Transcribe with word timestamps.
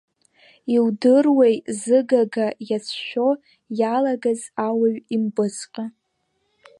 Иудыруеи 0.75 1.55
зыгага 1.81 2.47
иацәшәо 2.67 3.29
иалагаз 3.79 4.41
ауаҩ 4.65 4.95
импыҵҟьо! 5.15 5.83